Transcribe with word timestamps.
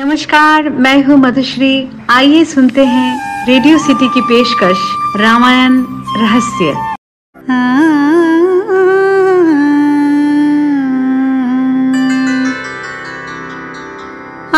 नमस्कार, 0.00 0.68
मैं 0.68 1.04
हूँ 1.04 1.18
मधुश्री। 1.18 1.88
आइए 2.10 2.44
सुनते 2.44 2.84
हैं 2.84 3.46
रेडियो 3.46 3.78
सिटी 3.78 4.08
की 4.08 4.20
पेशकश, 4.20 4.78
रामायण 5.16 5.84
रहस्य। 6.16 6.74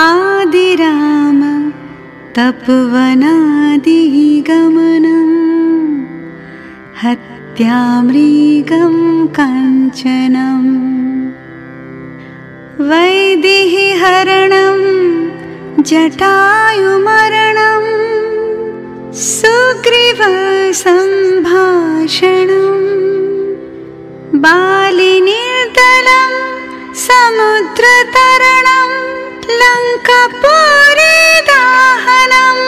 आदि 0.01 0.75
राम, 0.75 1.73
तपवनादि 2.39 4.45
गमनम् 4.49 6.05
हत्यामृगं 7.05 9.27
काञ्चनम्। 9.27 10.80
जटायुमरणं 15.89 17.85
सुग्रीवसम्भाषणम् 21.51 22.89
बालिनिर्दलं 24.45 26.35
समुद्रतरणं 27.07 28.91
लङ्कापुरे 29.61 31.17
दाहनम् 31.49 32.63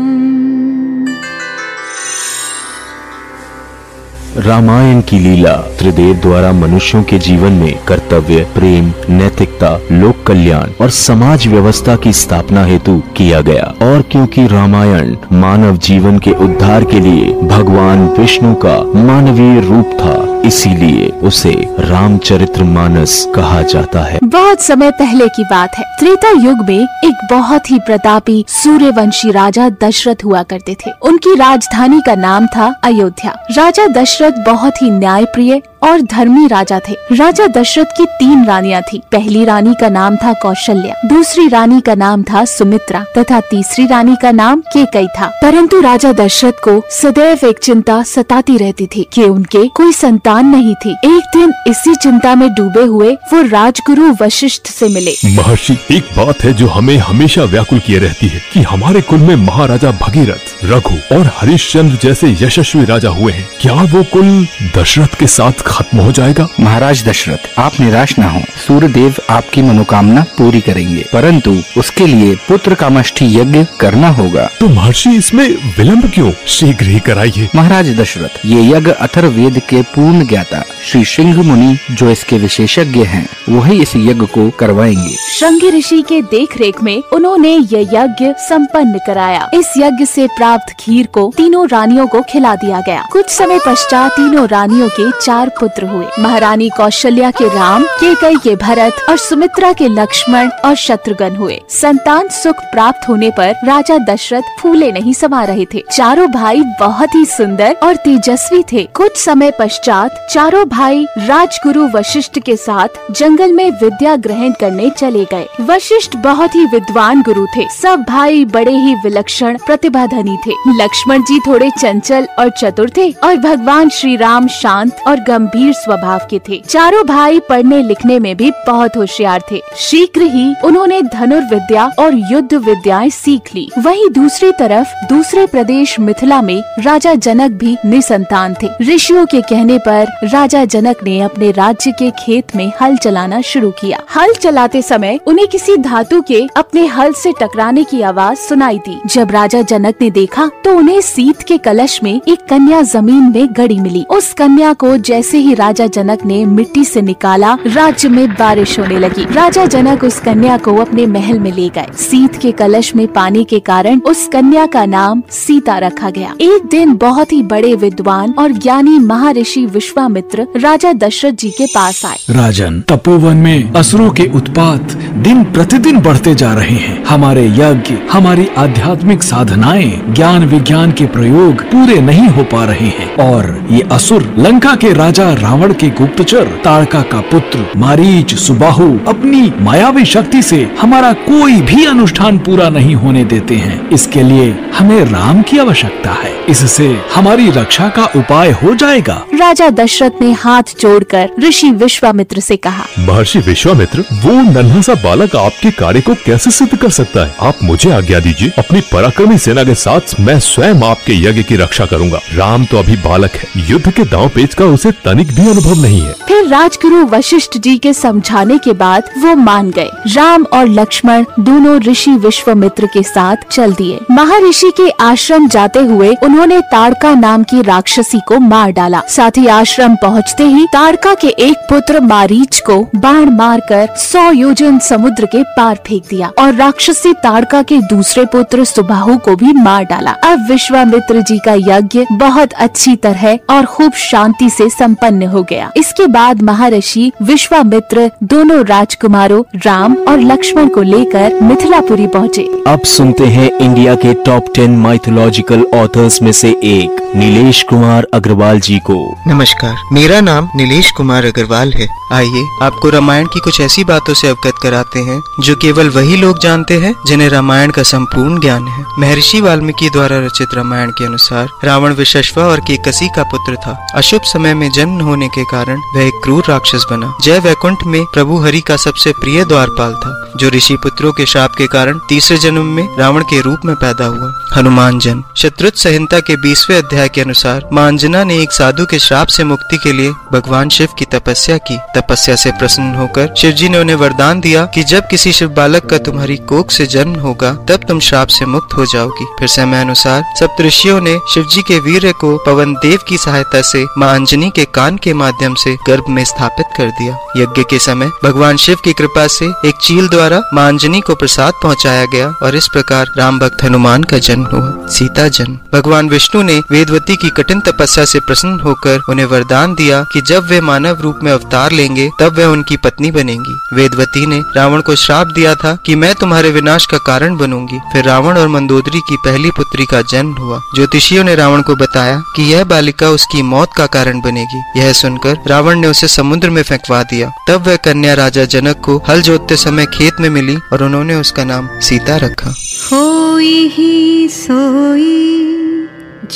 रामायण 4.39 5.01
की 5.01 5.19
लीला 5.19 5.53
त्रिदेव 5.53 6.15
द्वारा 6.15 6.51
मनुष्यों 6.51 7.03
के 7.03 7.19
जीवन 7.19 7.51
में 7.51 7.79
कर्तव्य, 7.87 8.47
प्रेम, 8.55 8.91
नैतिकता, 9.09 9.79
लोक 9.91 10.23
कल्याण 10.27 10.69
और 10.81 10.89
समाज 10.89 11.47
व्यवस्था 11.47 11.95
की 11.95 12.13
स्थापना 12.13 12.65
हेतु 12.65 13.01
किया 13.17 13.41
गया। 13.41 13.63
और 13.81 14.01
क्योंकि 14.01 14.47
रामायण 14.47 15.15
मानव 15.31 15.77
जीवन 15.77 16.19
के 16.19 16.31
उद्धार 16.31 16.83
के 16.83 16.99
लिए 16.99 17.33
भगवान 17.33 18.07
विष्णु 18.19 18.55
का 18.55 18.77
मानवीय 18.95 19.61
रूप 19.61 19.85
था 19.85 20.28
इसीलिए 20.45 21.09
उसे 21.09 21.75
रामचरित्र 21.79 22.63
मानस 22.63 23.27
कहा 23.35 23.61
जाता 23.61 23.99
है। 23.99 24.19
बहुत 24.23 24.61
समय 24.61 24.91
पहले 24.91 25.27
की 25.27 25.43
बात 25.43 25.75
है। 25.75 25.83
त्रेता 25.99 26.29
युग 26.29 26.57
में 26.69 26.83
एक 27.05 27.27
बहुत 27.31 27.71
ही 27.71 27.79
प्रतापी 27.79 28.45
सूर्यवंशी 28.47 29.31
राजा 29.31 29.69
दशरथ 29.69 30.25
हुआ 30.25 30.43
करते 30.43 30.73
थे। 30.73 30.91
उनकी 31.01 31.35
राजधानी 31.35 32.01
का 32.05 32.15
नाम 32.15 32.47
था 32.47 32.75
अयोध्या। 32.83 33.45
राजा 33.51 33.87
दशरथ 33.87 34.31
बहुत 34.45 34.81
ही 34.81 34.89
न्यायप्रिय 34.89 35.61
और 35.83 36.01
धर्मी 36.01 36.47
राजा 36.47 36.79
थे। 36.89 36.95
राजा 37.11 37.47
दशरथ 37.47 37.85
की 37.97 38.05
तीन 38.05 38.45
रानियाँ 38.45 38.81
थी। 38.81 39.01
पहली 39.11 39.45
रानी 39.45 39.73
का 39.81 39.89
नाम 39.89 40.15
था 40.15 40.33
कौशल्या, 40.33 41.07
दूसरी 41.07 41.47
रानी 41.47 41.81
का 41.81 41.95
नाम 41.95 42.23
था 42.23 42.45
सुमित्रा 42.45 43.05
तथा 43.17 43.39
तीसरी 43.39 43.87
रानी 43.87 44.15
का 44.21 44.31
नाम 44.31 44.59
केकई 44.59 45.07
था। 45.07 45.25
परंतु 45.25 45.81
राजा 45.81 46.13
दशरथ 46.13 46.51
को 46.51 46.83
सदैव 46.91 47.39
एक 47.45 47.59
चिंता 47.59 48.03
सताती 48.03 48.57
रहती 48.57 48.87
थी 48.87 49.07
कि 49.13 49.23
उनके 49.23 49.67
कोई 49.67 49.91
संतान 49.91 50.28
नहीं 50.35 50.75
थी। 50.75 50.91
एक 50.91 51.23
दिन 51.37 51.53
इसी 51.67 51.95
चिंता 51.95 52.35
में 52.35 52.49
डूबे 52.53 52.83
हुए 52.83 53.11
वो 53.33 53.41
राजगुरु 53.41 54.13
वशिष्ठ 54.21 54.67
से 54.67 54.87
मिले। 54.87 55.13
महर्षि, 55.25 55.77
एक 55.91 56.09
बात 56.17 56.43
है 56.43 56.53
जो 56.53 56.67
हमें 56.67 56.97
हमेशा 56.97 57.43
व्याकुल 57.43 57.79
किए 57.79 57.99
रहती 57.99 58.27
है 58.27 58.41
कि 58.53 58.61
हमारे 58.61 59.01
कुल 59.01 59.19
में 59.19 59.35
महाराजा 59.35 59.91
भगीरथ, 59.91 60.65
रघु 60.65 60.95
और 61.15 61.31
हरिश्चंद्र 61.35 61.97
जैसे 62.01 62.31
यशस्वी 62.41 62.85
राजा 62.85 63.09
हुए 63.09 63.33
हैं। 63.33 63.49
क्या 63.61 63.73
वो 63.73 64.03
कुल 64.03 64.47
दशरथ 64.77 65.08
के 65.19 65.27
साथ 65.27 65.51
खत्म 65.51 65.97
हो 65.97 66.11
जाएगा। 66.11 66.47
महाराज 66.59 67.03
दशरथ 67.07 67.59
आप 67.59 67.71
निराश 67.79 68.19
न 68.19 68.23
हो। 68.23 68.41
सूर्य 68.67 68.87
देव 68.87 69.15
आपकी 69.29 69.61
मनोकामना 69.61 70.21
पूरी 70.21 70.61
करेंगे। 70.61 71.05
परंतु 71.13 71.57
उसके 71.77 72.07
लिए 72.07 72.35
पुत्र 72.35 72.75
कामष्ठी 72.75 73.39
यज्ञ 73.39 73.65
करना 73.79 74.09
होगा। 74.09 74.49
तो 74.59 74.67
महर्षि 74.67 75.09
इसमें 75.09 75.49
विलंब 75.77 76.11
क्यों? 76.13 76.31
शीघ्र 76.47 76.85
ही 76.85 76.99
कराइए। 76.99 77.49
महाराज 77.55 77.99
दशरथ 77.99 78.45
ये 78.45 78.61
यज्ञ 78.71 78.91
अथर्ववेद 78.91 79.61
के 79.69 79.81
पूर्ण 79.81 80.27
ज्ञाता 80.27 80.63
श्री 80.91 81.05
सिंह 81.05 81.43
मुनि 81.43 81.77
जो 81.91 82.09
इसके 82.09 82.37
विशेषज्ञ 82.37 83.03
हैं 83.03 83.29
वही 83.49 83.81
इस 83.81 83.95
यज्ञ 83.95 84.25
को 84.25 84.49
करवाएँगे। 84.49 85.15
श्रृंगी 85.39 85.71
ऋषि 85.71 86.01
के 86.01 86.21
देख 86.21 86.57
रेख 86.57 86.83
में 86.83 87.03
उन्होंने 87.13 87.57
ये 87.57 87.81
यज्ञ 87.81 88.25
सम्पन्न 88.49 88.99
कराया। 89.07 89.49
इस 89.53 89.67
यज्ञ 89.77 90.05
से 90.05 90.27
प्राप्त 90.27 90.75
खीर 90.79 91.07
को 91.07 91.33
तीनों 91.37 91.67
रानियों 91.67 92.07
को 92.07 92.21
खिला 92.21 92.55
दिया 92.55 92.81
गया। 92.85 93.07
कुछ 93.11 93.29
समय 93.29 93.59
पश्चात 93.65 94.11
तीनों 94.11 94.47
रानियों 94.47 94.89
के 94.89 95.08
चार 95.21 95.49
पुत्र 95.49 95.85
हुए। 95.85 96.05
महारानी 96.19 96.69
कौशल्या 96.69 97.31
के 97.31 97.47
राम, 97.47 97.83
केकई 97.83 98.35
के 98.35 98.55
भरत 98.55 99.05
और 99.09 99.17
सुमित्रा 99.17 99.73
के 99.73 99.87
लक्ष्मण 99.87 100.49
और 100.65 100.75
शत्रुघ्न 100.75 101.35
हुए। 101.35 101.59
संतान 101.69 102.27
सुख 102.29 102.55
प्राप्त 102.55 103.09
होने 103.09 103.29
पर 103.29 103.55
राजा 103.65 103.97
दशरथ 103.97 104.41
फूले 104.59 104.91
नहीं 104.91 105.13
समा 105.13 105.43
रहे 105.43 105.65
थे। 105.73 105.83
चारों 105.91 106.27
भाई 106.31 106.61
बहुत 106.79 107.15
ही 107.15 107.25
सुंदर 107.25 107.75
और 107.83 107.95
तेजस्वी 107.95 108.63
थे। 108.73 108.83
कुछ 108.93 109.17
समय 109.17 109.51
पश्चात 109.59 110.27
चारों 110.33 110.65
भाई 110.69 111.05
राजगुरु 111.17 111.87
वशिष्ठ 111.87 112.39
के 112.39 112.55
साथ 112.55 112.87
जंगल 113.11 113.51
में 113.51 113.69
विद्या 113.71 114.15
ग्रहण 114.15 114.51
करने 114.51 114.89
चले 114.89 115.25
गए। 115.25 115.47
वशिष्ठ 115.61 116.15
बहुत 116.17 116.55
ही 116.55 116.65
विद्वान 116.65 117.21
गुरु 117.21 117.45
थे। 117.57 117.67
सब 117.81 118.05
भाई 118.09 118.45
बड़े 118.45 118.71
ही 118.71 118.95
विलक्षण 118.95 119.57
प्रतिभा 119.57 120.05
धनी 120.05 120.37
थे। 120.47 120.51
लक्ष्मण 120.83 121.21
जी 121.21 121.39
थोड़े 121.39 121.69
चंचल 121.79 122.27
और 122.39 122.49
चतुर 122.49 122.91
थे 122.97 123.11
और 123.23 123.35
भगवान 123.37 123.89
श्री 123.89 124.15
राम 124.15 124.47
शांत 124.47 124.98
और 125.07 125.19
गंभीर 125.19 125.73
स्वभाव 125.73 126.21
के 126.29 126.39
थे। 126.49 126.61
चारों 126.69 127.05
भाई 127.05 127.39
पढ़ने 127.39 127.81
लिखने 127.83 128.19
में 128.19 128.35
भी 128.37 128.51
बहुत 128.67 128.97
होशियार 128.97 129.43
थे। 129.51 129.61
शीघ्र 129.77 130.21
ही 130.21 130.53
उन्होंने 130.63 131.01
धनुर्विद्या 131.01 131.89
और 131.99 132.15
युद्ध 132.31 132.53
विद्याएँ 132.53 133.09
सीख 133.09 133.55
ली। 133.55 133.69
वहीं 133.79 134.09
दूसरी 134.09 134.51
तरफ़, 134.51 134.87
दूसरे 135.09 135.45
प्रदेश 135.47 135.99
मिथिला 135.99 136.41
में 136.41 136.61
राजा 136.79 137.13
जनक 137.15 137.51
भी 137.51 137.75
निसंतान 137.85 138.55
थे। 138.63 138.67
ऋषियों 138.81 139.25
के 139.25 139.41
कहने 139.41 139.77
पर 139.77 140.07
राजा 140.23 140.65
जनक 140.65 141.03
ने 141.03 141.19
अपने 141.21 141.51
राज्य 141.51 141.91
के 141.91 142.11
खेत 142.19 142.55
में 142.55 142.71
हल 142.81 142.97
चलाना 142.97 143.41
शुरू 143.41 143.71
किया। 143.71 143.99
हल 144.15 144.33
चलाते 144.33 144.81
समय 144.81 145.19
उन्हें 145.27 145.47
किसी 145.47 145.77
धातु 145.77 146.21
के 146.21 146.47
अपने 146.57 146.85
हल 146.85 147.13
से 147.13 147.31
टकराने 147.41 147.83
की 147.83 148.01
आवाज़ 148.01 148.37
सुनाई 148.37 148.77
दी। 148.77 148.99
जब 149.05 149.31
राजा 149.31 149.61
जनक 149.61 149.95
ने 150.01 150.09
देखा 150.11 150.49
तो 150.63 150.77
उन्हें 150.77 151.01
सीत 151.01 151.41
के 151.41 151.57
कलश 151.57 151.99
में 152.03 152.21
एक 152.27 152.45
कन्या 152.49 152.81
ज़मीन 152.81 153.31
में 153.35 153.47
गड़ी 153.51 153.79
मिली। 153.79 154.05
उस 154.09 154.33
कन्या 154.33 154.73
को 154.73 154.88
जैसे 154.97 155.37
ही 155.37 155.53
राजा 155.53 155.87
जनक 155.87 156.25
ने 156.25 156.45
मिट्टी 156.45 156.83
से 156.83 157.01
निकाला, 157.01 157.57
राज्य 157.67 158.09
में 158.09 158.29
बारिश 158.29 158.79
होने 158.79 158.99
लगी। 158.99 159.33
राजा 159.33 159.65
जनक 159.65 160.03
उस 160.03 160.19
कन्या 160.19 160.57
को 160.57 160.75
अपने 160.75 161.05
महल 161.05 161.39
में 161.39 161.53
ले 161.53 161.69
गए। 161.69 161.85
सीत 161.95 162.35
के 162.35 162.51
कलश 162.51 162.95
में 162.95 163.07
पानी 163.07 163.43
के 163.43 163.59
कारण 163.59 163.99
उस 163.99 164.27
कन्या 164.27 164.65
का 164.65 164.85
नाम 164.85 165.23
सीता 165.29 165.77
रखा 165.77 166.09
गया। 166.09 166.33
एक 166.41 166.67
दिन 166.71 166.95
बहुत 166.95 167.33
ही 167.33 167.43
बड़े 167.43 167.75
विद्वान 167.75 168.33
और 168.39 168.51
ज्ञानी 168.51 168.99
महर्षि 168.99 169.65
विश्वामित्र 169.65 170.47
राजा 170.57 170.93
दशरथ 170.93 171.31
जी 171.31 171.49
के 171.49 171.65
पास 171.65 172.05
आए। 172.05 172.17
राजन, 172.29 172.81
तपोवन 172.81 173.37
में 173.37 173.73
असुरों 173.73 174.09
के 174.09 174.29
उत्पात 174.35 174.81
दिन 175.13 175.43
प्रतिदिन 175.43 175.99
बढ़ते 175.99 176.35
जा 176.35 176.53
रहे 176.53 176.75
हैं। 176.75 177.05
हमारे 177.05 177.47
यज्ञ, 177.47 177.95
हमारी 178.11 178.49
आध्यात्मिक 178.57 179.23
साधनाएँ, 179.23 180.13
ज्ञान 180.13 180.45
विज्ञान 180.45 180.91
के 180.91 181.05
प्रयोग 181.05 181.61
पूरे 181.61 182.01
नहीं 182.01 182.27
हो 182.27 182.43
पा 182.43 182.65
रहे 182.65 182.87
हैं। 182.87 183.15
और 183.15 183.67
ये 183.71 183.81
असुर 183.91 184.35
लंका 184.37 184.68
के 184.75 184.93
राजा 184.93 185.33
रावण 185.33 185.73
के 185.73 185.89
गुप्तचर 185.89 186.45
तारका 186.63 187.01
का 187.01 187.19
पुत्र 187.21 187.65
मारीच 187.77 188.35
सुबाहु 188.35 188.87
अपनी 189.07 189.53
मायावी 189.61 190.05
शक्ति 190.05 190.41
से 190.41 190.69
हमारा 190.79 191.13
कोई 191.13 191.61
भी 191.61 191.85
अनुष्ठान 191.85 192.37
पूरा 192.37 192.69
नहीं 192.69 192.95
होने 192.95 193.23
देते 193.25 193.55
हैं। 193.55 193.89
इसके 193.89 194.23
लिए 194.23 194.55
हमें 194.75 195.03
राम 195.05 195.41
की 195.41 195.57
आवश्यकता 195.57 196.11
है। 196.11 196.45
इससे 196.49 196.87
हमारी 197.15 197.49
रक्षा 197.51 197.89
का 197.89 198.05
उपाय 198.15 198.51
हो 198.51 198.75
जाएगा। 198.75 199.25
राजा 199.35 199.69
दशरथ 199.69 200.21
ने 200.21 200.31
हाथ 200.31 200.63
जोड़कर 200.79 201.29
ऋषि 201.43 201.71
विश्वामित्र 201.71 202.39
से 202.39 202.57
कहा 202.57 202.85
महर्षि 202.99 203.39
विश्वामित्र 203.39 204.03
वो 204.13 204.33
नन्हा 204.51 204.81
सा 204.81 204.93
बालक 204.93 205.35
आपके 205.35 205.71
कार्य 205.71 206.01
को 206.01 206.13
कैसे 206.25 206.51
सिद्ध 206.51 206.77
कर 206.77 206.89
सकता 206.89 207.25
है? 207.25 207.35
आप 207.41 207.55
मुझे 207.63 207.91
आज्ञा 207.91 208.19
दीजिए 208.19 208.51
अपनी 208.57 208.81
पराक्रमी 208.93 209.37
सेना 209.37 209.63
के 209.63 209.75
साथ 209.75 210.19
मैं 210.19 210.39
स्वयं 210.39 210.81
आपके 210.83 211.13
यज्ञ 211.23 211.43
की 211.43 211.55
रक्षा 211.55 211.85
करूँगा। 211.85 212.19
राम 212.33 212.65
तो 212.65 212.77
अभी 212.77 212.95
बालक 212.95 213.31
है 213.31 213.69
युद्ध 213.69 213.91
के 213.91 214.03
दांव 214.03 214.29
पेच 214.29 214.53
जिसका 214.59 214.73
उसे 214.73 214.91
तनिक 215.03 215.27
भी 215.35 215.47
अनुभव 215.49 215.81
नहीं 215.81 215.99
है। 216.01 216.13
फिर 216.27 216.47
राजगुरु 216.47 217.05
वशिष्ठ 217.07 217.57
जी 217.57 217.77
के 217.77 217.93
समझाने 217.93 218.57
के 218.57 218.73
बाद 218.73 219.09
वो 219.17 219.35
मान 219.35 219.69
गए। 219.71 219.89
राम 220.07 220.43
और 220.53 220.67
लक्ष्मण 220.69 221.25
दोनों 221.39 221.79
ऋषि 221.81 222.11
विश्वामित्र 222.19 222.87
के 222.93 223.03
साथ 223.03 223.47
चल 223.51 223.73
दिए। 223.73 223.99
महर्षि 224.11 224.71
के 224.77 224.89
आश्रम 225.01 225.47
जाते 225.47 225.79
हुए 225.81 226.13
उन्होंने 226.23 226.59
ताड़का 226.71 227.13
नाम 227.15 227.43
की 227.43 227.61
राक्षसी 227.61 228.19
को 228.27 228.39
मार 228.39 228.71
डाला। 228.71 229.01
साथ 229.09 229.37
ही 229.37 229.47
आश्रम 229.49 229.95
पहुँचते 229.95 230.43
ही 230.45 230.65
ताड़का 230.73 231.13
के 231.15 231.27
एक 231.39 231.65
पुत्र 231.69 231.99
मारीच 232.03 232.59
को 232.65 232.77
बाण 232.95 233.29
मारकर 233.35 233.87
सौ 233.99 234.29
योजन 234.31 234.79
समुद्र 234.81 235.25
के 235.25 235.43
पार 235.57 235.79
फेंक 235.87 236.03
दिया 236.09 236.31
और 236.39 236.53
राक्षसी 236.55 237.13
ताड़का 237.23 237.61
के 237.63 237.79
दूसरे 237.87 238.25
पुत्र 238.27 238.65
सुबाहु 238.65 239.17
को 239.19 239.35
भी 239.35 239.53
मार 239.55 239.83
डाला। 239.85 240.11
अब 240.23 240.47
विश्वामित्र 240.51 241.21
जी 241.21 241.39
का 241.39 241.53
यज्ञ 241.67 242.05
बहुत 242.11 242.53
अच्छी 242.59 242.95
तरह 242.97 243.37
और 243.49 243.65
खूब 243.67 243.93
शांति 244.01 244.48
से 244.49 244.69
संपन्न 244.69 245.27
हो 245.27 245.43
गया। 245.43 245.71
इसके 245.77 246.07
बाद 246.07 246.41
महर्षि 246.41 247.11
विश्वामित्र 247.21 248.09
दोनों 248.23 248.63
राजकुमारों 248.65 249.43
राम 249.65 249.95
और 250.07 250.19
लक्ष्मण 250.21 250.67
को 250.67 250.81
लेकर 250.81 251.39
मिथिलापुरी 251.41 252.07
पहुँचे। 252.07 252.47
अब 252.67 252.83
सुनते 252.87 253.25
हैं 253.25 253.51
इंडिया 253.51 253.95
के 253.95 254.13
टॉप 254.25 254.53
टेन 254.55 254.77
माइथोलॉजिकल 254.77 255.63
ऑथर्स 255.75 256.21
में 256.21 256.31
से 256.31 256.49
एक 256.63 256.97
नीलेश 257.15 257.61
कुमार 257.63 258.07
अग्रवाल 258.13 258.59
जी 258.59 258.77
को। 258.79 258.95
नमस्कार 259.27 259.75
मेरा 259.93 260.19
नाम 260.21 260.49
नीलेश 260.55 260.91
कुमार 260.91 261.25
अग्रवाल 261.25 261.73
है। 261.73 261.87
आइए 262.13 262.43
आपको 262.61 262.89
रामायण 262.89 263.25
की 263.25 263.39
कुछ 263.39 263.59
ऐसी 263.61 263.83
बातों 263.83 264.13
से 264.13 264.27
अवगत 264.27 264.59
कराते 264.63 264.99
हैं 264.99 265.19
जो 265.39 265.55
केवल 265.55 265.89
वही 265.89 266.17
लोग 266.17 266.39
जानते 266.39 266.73
हैं 266.73 266.93
जिन्हें 267.07 267.29
रामायण 267.29 267.71
का 267.71 267.83
संपूर्ण 267.83 268.39
ज्ञान 268.39 268.67
है। 268.67 268.83
महर्षि 268.99 269.41
वाल्मीकि 269.41 269.89
द्वारा 269.89 270.17
रचित 270.17 270.53
रामायण 270.53 270.89
के 270.89 271.05
अनुसार 271.05 271.47
रावण 271.63 271.93
विशस्वा 271.93 272.43
और 272.43 272.59
केकसी 272.59 273.07
का 273.07 273.23
पुत्र 273.23 273.55
था। 273.55 273.77
अशुभ 273.95 274.21
समय 274.39 274.53
में 274.53 274.69
जन्म 274.71 275.01
होने 275.01 275.27
के 275.27 275.43
कारण 275.45 275.81
वह 275.95 276.03
एक 276.03 276.19
क्रूर 276.23 276.43
राक्षस 276.49 276.85
बना। 276.91 277.17
जय 277.21 277.39
वैकुंठ 277.39 277.83
में 277.83 278.05
प्रभु 278.05 278.37
हरि 278.37 278.61
का 278.61 278.77
सबसे 278.77 279.11
प्रिय 279.11 279.45
द्वारपाल 279.45 279.95
था। 279.95 280.18
जो 280.37 280.49
ऋषि 280.49 280.75
पुत्रों 280.75 281.11
के 281.11 281.25
शाप 281.25 281.55
के 281.57 281.67
कारण 281.67 281.99
तीसरे 282.09 282.37
जन्म 282.37 282.65
में 282.65 282.97
रावण 282.99 283.23
के 283.23 283.41
रूप 283.41 283.65
में 283.65 283.75
पैदा 283.75 284.05
हुआ। 284.05 284.33
हनुमान 284.55 284.99
जन्म 284.99 285.23
शत्रुत 285.37 285.75
संहिता 285.75 286.19
के 286.19 286.35
बीसवे 286.35 286.77
अध्याय 286.77 287.09
के 287.09 287.21
अनुसार 287.21 287.69
माँ 287.73 287.87
अंजना 287.87 288.23
ने 288.23 288.37
एक 288.37 288.51
साधु 288.51 288.85
के 288.85 288.99
श्राप 288.99 289.27
से 289.27 289.43
मुक्ति 289.43 289.77
के 289.77 289.91
लिए 289.91 290.11
भगवान 290.31 290.69
शिव 290.69 290.87
की 290.99 291.05
तपस्या 291.05 291.57
की। 291.57 291.77
तपस्या 291.95 292.35
से 292.35 292.51
प्रसन्न 292.51 292.95
होकर 292.95 293.33
शिव 293.37 293.51
जी 293.51 293.69
ने 293.69 293.79
उन्हें 293.79 293.95
वरदान 293.95 294.39
दिया 294.39 294.65
कि 294.65 294.83
जब 294.83 295.07
किसी 295.07 295.31
शिव 295.31 295.49
बालक 295.49 295.85
का 295.85 295.97
तुम्हारी 295.97 296.37
कोख 296.37 296.71
से 296.71 296.85
जन्म 296.85 297.15
होगा, 297.15 297.53
तब 297.53 297.85
तुम 297.87 297.99
श्राप 297.99 298.27
से 298.27 298.45
मुक्त 298.45 298.73
हो 298.73 298.85
जाओगी। 298.85 299.25
फिर 299.39 299.47
समय 299.47 299.81
अनुसार 299.81 300.23
सप्तषियों 300.39 300.99
ने 301.01 301.17
शिव 301.33 301.43
जी 301.43 301.61
के 301.61 301.79
वीर 301.79 302.11
को 302.11 302.37
पवन 302.37 302.73
देव 302.73 302.99
की 303.07 303.17
सहायता 303.17 303.61
से 303.61 303.85
माँ 303.97 304.13
अंजनी 304.15 304.49
के 304.49 304.65
कान 304.65 304.97
के 304.97 305.13
माध्यम 305.13 305.55
से 305.55 305.75
गर्भ 305.87 306.05
में 306.09 306.23
स्थापित 306.23 306.65
कर 306.77 306.89
दिया। 306.89 307.17
यज्ञ 307.37 307.63
के 307.63 307.79
समय 307.79 308.09
भगवान 308.23 308.57
शिव 308.57 308.77
की 308.83 308.93
कृपा 308.93 309.27
से 309.27 309.45
एक 309.45 309.75
चील 309.81 310.07
द्वारा 310.07 310.18
माँ 310.19 310.67
अंजनी 310.67 311.01
को 311.01 311.15
प्रसाद 311.15 311.53
पहुँचाया 311.63 312.05
गया 312.05 312.27
और 312.43 312.55
इस 312.55 312.67
प्रकार 312.67 313.05
राम 313.17 313.39
भक्त 313.39 313.63
हनुमान 313.63 314.03
का 314.03 314.17
जन्म 314.17 314.45
हुआ। 314.45 314.87
सीता 314.87 315.27
जन्म। 315.27 315.57
भगवान 315.73 316.09
विष्णु 316.09 316.41
ने 316.41 316.61
वेदवती 316.71 317.15
की 317.15 317.29
कठिन 317.29 317.59
तपस्या 317.59 318.05
से 318.05 318.19
प्रसन्न 318.19 318.59
होकर 318.59 318.99
उन्हें 319.09 319.25
वरदान 319.25 319.75
दिया 319.75 320.03
कि 320.03 320.21
जब 320.21 320.49
वे 320.49 320.61
मानव 320.61 321.01
रूप 321.01 321.19
में 321.23 321.31
अवतार 321.31 321.71
लेंगे, 321.71 322.09
तब 322.19 322.33
वे 322.33 322.45
उनकी 322.45 322.77
पत्नी 322.77 323.11
बनेंगी। 323.11 323.59
वेदवती 323.73 324.25
ने 324.25 324.41
रावण 324.55 324.81
को 324.81 324.95
श्राप 324.95 325.27
दिया 325.27 325.55
था 325.55 325.77
कि 325.85 325.95
मैं 325.95 326.15
तुम्हारे 326.15 326.49
विनाश 326.49 326.85
का 326.85 326.97
कारण 326.97 327.37
बनूँगी। 327.37 327.79
फिर 327.93 328.05
रावण 328.05 328.37
और 328.37 328.47
मंदोदरी 328.47 328.99
की 328.99 329.17
पहली 329.17 329.51
पुत्री 329.51 329.85
का 329.85 330.01
जन्म 330.01 330.33
हुआ। 330.33 330.59
ज्योतिषियों 330.75 331.23
ने 331.23 331.35
रावण 331.35 331.61
को 331.61 331.75
बताया 331.75 332.23
कि 332.35 332.53
यह 332.53 332.63
बालिका 332.63 333.09
उसकी 333.09 333.41
मौत 333.41 333.69
का 333.77 333.85
कारण 333.85 334.21
बनेगी। 334.21 334.79
यह 334.79 334.93
सुनकर 334.93 335.37
रावण 335.47 335.79
ने 335.79 335.87
उसे 335.87 336.07
समुद्र 336.07 336.49
में 336.49 336.63
फेंकवा 336.63 337.03
दिया। 337.03 337.31
तब 337.47 337.67
वह 337.67 337.75
कन्या 337.75 338.13
राजा 338.13 338.45
जनक 338.45 338.81
को 338.85 339.03
हल 339.09 339.21
जोतते 339.21 339.55
समय 339.55 339.85
खेत 340.09 340.19
में 340.19 340.29
मिली 340.29 340.55
और 340.73 340.83
उन्होंने 340.83 341.15
उसका 341.15 341.43
नाम 341.43 341.69
सीता 341.79 342.15
रखा। 342.17 342.49
होई 342.91 343.67
ही 343.67 344.27
सोई 344.27 345.45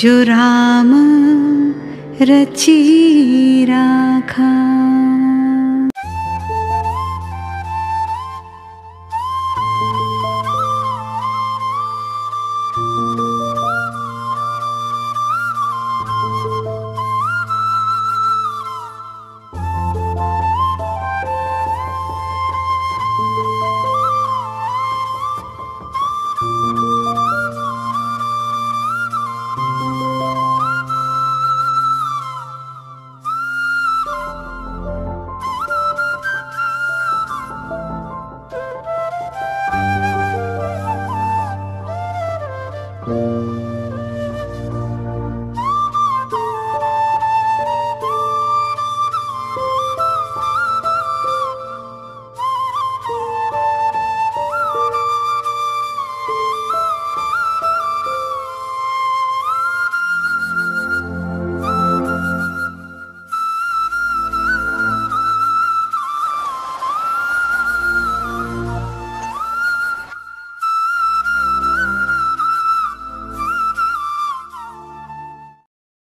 जो 0.02 0.24
राम 0.24 0.92
रची 2.22 3.66
राखा। 3.66 4.52